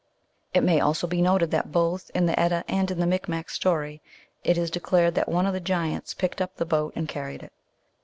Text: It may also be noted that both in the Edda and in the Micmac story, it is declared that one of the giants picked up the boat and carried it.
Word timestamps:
It 0.51 0.61
may 0.63 0.79
also 0.79 1.05
be 1.05 1.21
noted 1.21 1.51
that 1.51 1.71
both 1.71 2.09
in 2.15 2.25
the 2.25 2.39
Edda 2.39 2.63
and 2.67 2.89
in 2.89 2.99
the 2.99 3.05
Micmac 3.05 3.51
story, 3.51 4.01
it 4.43 4.57
is 4.57 4.71
declared 4.71 5.13
that 5.13 5.29
one 5.29 5.45
of 5.45 5.53
the 5.53 5.59
giants 5.59 6.15
picked 6.15 6.41
up 6.41 6.55
the 6.55 6.65
boat 6.65 6.91
and 6.95 7.07
carried 7.07 7.43
it. 7.43 7.53